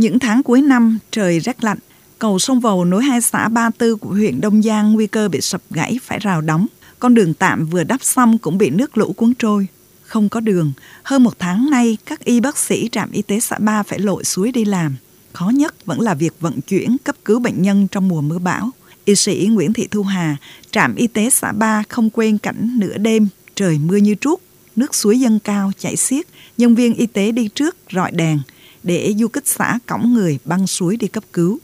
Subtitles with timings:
[0.00, 1.78] Những tháng cuối năm, trời rét lạnh,
[2.18, 5.40] cầu sông Vầu nối hai xã Ba Tư của huyện Đông Giang nguy cơ bị
[5.40, 6.66] sập gãy phải rào đóng.
[6.98, 9.66] Con đường tạm vừa đắp xong cũng bị nước lũ cuốn trôi.
[10.02, 13.58] Không có đường, hơn một tháng nay các y bác sĩ trạm y tế xã
[13.58, 14.96] Ba phải lội suối đi làm.
[15.32, 18.70] Khó nhất vẫn là việc vận chuyển cấp cứu bệnh nhân trong mùa mưa bão.
[19.04, 20.36] Y sĩ Nguyễn Thị Thu Hà,
[20.70, 24.40] trạm y tế xã Ba không quên cảnh nửa đêm, trời mưa như trút,
[24.76, 26.26] nước suối dâng cao chảy xiết,
[26.58, 28.38] nhân viên y tế đi trước rọi đèn
[28.82, 31.58] để du kích xã cõng người băng suối đi cấp cứu.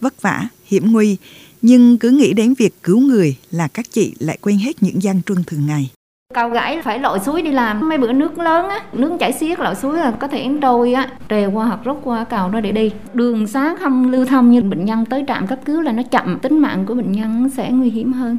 [0.00, 1.16] Vất vả, hiểm nguy,
[1.62, 5.22] nhưng cứ nghĩ đến việc cứu người là các chị lại quên hết những gian
[5.26, 5.90] truân thường ngày.
[6.34, 9.60] Cao gãy phải lội suối đi làm, mấy bữa nước lớn á, nước chảy xiết
[9.60, 12.72] lội suối là có thể trôi á, trèo qua hoặc rút qua cầu đó để
[12.72, 12.90] đi.
[13.14, 16.38] Đường xá không lưu thông như bệnh nhân tới trạm cấp cứu là nó chậm,
[16.38, 18.38] tính mạng của bệnh nhân sẽ nguy hiểm hơn.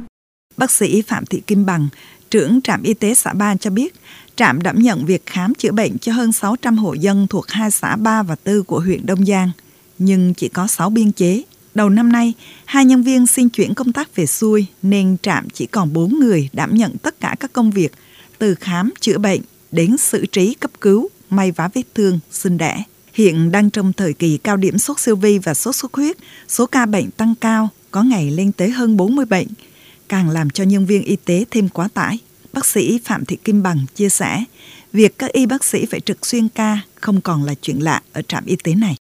[0.58, 1.88] Bác sĩ Phạm Thị Kim Bằng,
[2.30, 3.94] trưởng trạm y tế xã Ba cho biết,
[4.36, 7.96] trạm đảm nhận việc khám chữa bệnh cho hơn 600 hộ dân thuộc hai xã
[7.96, 9.50] Ba và Tư của huyện Đông Giang,
[9.98, 11.42] nhưng chỉ có 6 biên chế.
[11.74, 12.32] Đầu năm nay,
[12.64, 16.48] hai nhân viên xin chuyển công tác về xuôi nên trạm chỉ còn 4 người
[16.52, 17.92] đảm nhận tất cả các công việc
[18.38, 19.40] từ khám chữa bệnh
[19.72, 22.82] đến xử trí cấp cứu, may vá vết thương, sinh đẻ.
[23.12, 26.16] Hiện đang trong thời kỳ cao điểm sốt siêu vi và sốt xuất huyết,
[26.48, 29.46] số ca bệnh tăng cao, có ngày lên tới hơn 40 bệnh,
[30.08, 32.18] càng làm cho nhân viên y tế thêm quá tải.
[32.52, 34.44] Bác sĩ Phạm Thị Kim Bằng chia sẻ,
[34.92, 38.22] việc các y bác sĩ phải trực xuyên ca không còn là chuyện lạ ở
[38.22, 38.96] trạm y tế này.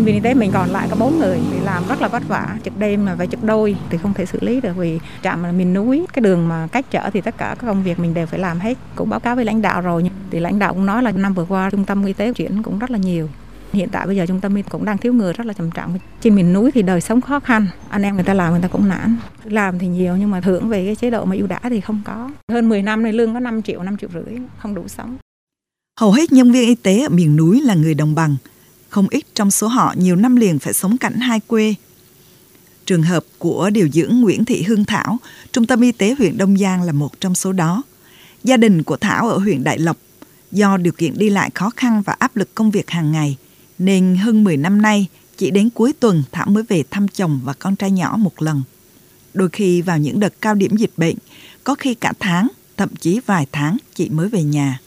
[0.00, 2.28] Nhân viên y tế mình còn lại có bốn người thì làm rất là vất
[2.28, 5.42] vả, trực đêm mà phải trực đôi thì không thể xử lý được vì trạm
[5.42, 8.14] là miền núi, cái đường mà cách trở thì tất cả các công việc mình
[8.14, 8.78] đều phải làm hết.
[8.94, 11.44] Cũng báo cáo với lãnh đạo rồi, thì lãnh đạo cũng nói là năm vừa
[11.44, 13.28] qua trung tâm y tế chuyển cũng rất là nhiều.
[13.72, 15.98] Hiện tại bây giờ trung tâm y cũng đang thiếu người rất là trầm trọng.
[16.20, 18.68] Trên miền núi thì đời sống khó khăn, anh em người ta làm người ta
[18.68, 19.16] cũng nản.
[19.44, 22.02] Làm thì nhiều nhưng mà thưởng về cái chế độ mà ưu đãi thì không
[22.04, 22.30] có.
[22.52, 25.16] Hơn 10 năm này lương có 5 triệu, 5 triệu rưỡi, không đủ sống.
[26.00, 28.36] Hầu hết nhân viên y tế ở miền núi là người đồng bằng.
[28.88, 31.74] Không ít trong số họ nhiều năm liền phải sống cảnh hai quê.
[32.86, 35.18] Trường hợp của điều dưỡng Nguyễn Thị Hương Thảo,
[35.52, 37.82] Trung tâm Y tế huyện Đông Giang là một trong số đó.
[38.44, 39.96] Gia đình của Thảo ở huyện Đại Lộc,
[40.52, 43.36] do điều kiện đi lại khó khăn và áp lực công việc hàng ngày,
[43.80, 47.52] nên hơn 10 năm nay chỉ đến cuối tuần Thảo mới về thăm chồng và
[47.58, 48.62] con trai nhỏ một lần.
[49.34, 51.16] Đôi khi vào những đợt cao điểm dịch bệnh,
[51.64, 54.80] có khi cả tháng, thậm chí vài tháng chị mới về nhà.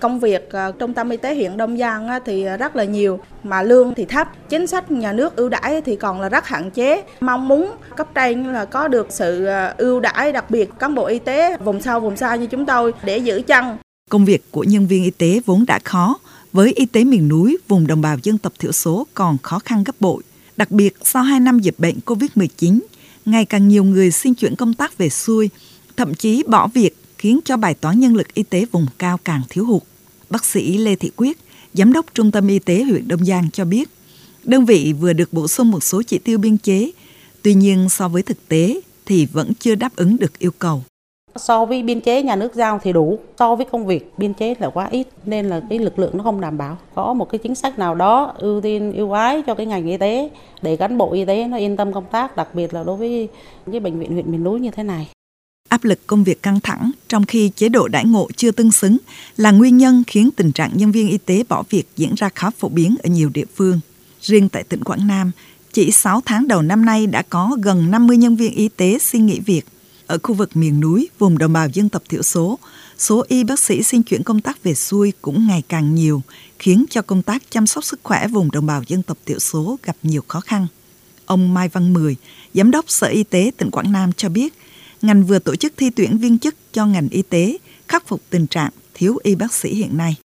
[0.00, 3.62] Công việc uh, trung tâm y tế huyện Đông Giang thì rất là nhiều, mà
[3.62, 7.02] lương thì thấp, chính sách nhà nước ưu đãi thì còn là rất hạn chế.
[7.20, 11.06] Mong muốn cấp trên là có được sự uh, ưu đãi đặc biệt cán bộ
[11.06, 13.76] y tế vùng sâu vùng xa như chúng tôi để giữ chân.
[14.10, 16.18] Công việc của nhân viên y tế vốn đã khó,
[16.52, 19.84] với y tế miền núi, vùng đồng bào dân tộc thiểu số còn khó khăn
[19.84, 20.22] gấp bội.
[20.56, 22.80] Đặc biệt sau 2 năm dịch bệnh COVID-19,
[23.26, 25.50] ngày càng nhiều người xin chuyển công tác về xuôi,
[25.96, 29.42] thậm chí bỏ việc khiến cho bài toán nhân lực y tế vùng cao càng
[29.48, 29.82] thiếu hụt.
[30.30, 31.38] Bác sĩ Lê Thị Quyết,
[31.74, 33.88] Giám đốc Trung tâm Y tế huyện Đông Giang cho biết,
[34.44, 36.90] đơn vị vừa được bổ sung một số chỉ tiêu biên chế,
[37.42, 40.84] tuy nhiên so với thực tế thì vẫn chưa đáp ứng được yêu cầu.
[41.36, 44.54] So với biên chế nhà nước giao thì đủ, so với công việc biên chế
[44.58, 46.78] là quá ít nên là cái lực lượng nó không đảm bảo.
[46.94, 49.96] Có một cái chính sách nào đó ưu tiên ưu ái cho cái ngành y
[49.96, 50.30] tế
[50.62, 53.28] để cán bộ y tế nó yên tâm công tác, đặc biệt là đối với
[53.70, 55.08] cái bệnh viện huyện miền núi như thế này.
[55.68, 58.96] Áp lực công việc căng thẳng trong khi chế độ đãi ngộ chưa tương xứng
[59.36, 62.50] là nguyên nhân khiến tình trạng nhân viên y tế bỏ việc diễn ra khá
[62.50, 63.80] phổ biến ở nhiều địa phương.
[64.20, 65.30] Riêng tại tỉnh Quảng Nam,
[65.72, 69.26] chỉ 6 tháng đầu năm nay đã có gần 50 nhân viên y tế xin
[69.26, 69.62] nghỉ việc.
[70.10, 72.58] Ở khu vực miền núi, vùng đồng bào dân tộc thiểu số,
[72.98, 76.22] số y bác sĩ xin chuyển công tác về xuôi cũng ngày càng nhiều,
[76.58, 79.78] khiến cho công tác chăm sóc sức khỏe vùng đồng bào dân tộc thiểu số
[79.82, 80.66] gặp nhiều khó khăn.
[81.26, 82.16] Ông Mai Văn Mười,
[82.54, 84.54] Giám đốc Sở Y tế tỉnh Quảng Nam cho biết,
[85.02, 88.46] ngành vừa tổ chức thi tuyển viên chức cho ngành y tế, khắc phục tình
[88.46, 90.16] trạng thiếu y bác sĩ hiện nay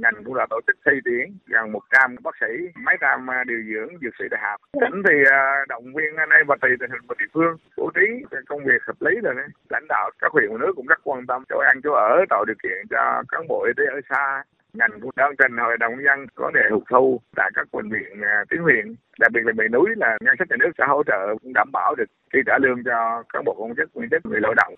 [0.00, 2.52] ngành cũng đã tổ chức thi tuyển gần 100 bác sĩ,
[2.84, 4.60] mấy trăm à, điều dưỡng dược sĩ đại học.
[4.80, 7.90] Tỉnh thì à, động viên anh em và tùy tình hình của địa phương bố
[7.94, 8.06] trí
[8.48, 9.46] công việc hợp lý rồi đấy.
[9.70, 12.44] Lãnh đạo các huyện và nước cũng rất quan tâm chỗ ăn chỗ ở tạo
[12.44, 14.42] điều kiện cho cán bộ y tế ở xa
[14.72, 18.22] ngành cũng đang trình hội đồng nhân có đề hụt thu tại các bệnh viện
[18.22, 21.02] à, tuyến huyện đặc biệt là miền núi là ngân sách nhà nước sẽ hỗ
[21.06, 24.40] trợ đảm bảo được chi trả lương cho cán bộ công chức viên chức người
[24.40, 24.74] lao động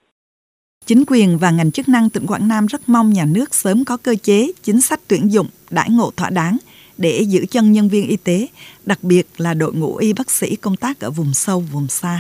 [0.91, 3.97] Chính quyền và ngành chức năng tỉnh Quảng Nam rất mong nhà nước sớm có
[3.97, 6.57] cơ chế, chính sách tuyển dụng, đãi ngộ thỏa đáng
[6.99, 8.47] để giữ chân nhân viên y tế,
[8.85, 12.19] đặc biệt là đội ngũ y bác sĩ công tác ở vùng sâu, vùng xa.